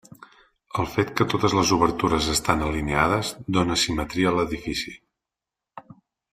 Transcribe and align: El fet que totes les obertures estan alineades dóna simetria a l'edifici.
El 0.83 0.87
fet 0.93 1.11
que 1.19 1.27
totes 1.33 1.55
les 1.57 1.73
obertures 1.77 2.31
estan 2.37 2.65
alineades 2.69 3.31
dóna 3.59 3.79
simetria 3.85 4.33
a 4.33 4.35
l'edifici. 4.41 4.99